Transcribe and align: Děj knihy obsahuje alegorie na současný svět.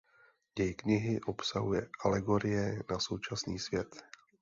Děj 0.57 0.73
knihy 0.73 1.21
obsahuje 1.21 1.87
alegorie 2.05 2.83
na 2.89 2.99
současný 2.99 3.59
svět. 3.59 4.03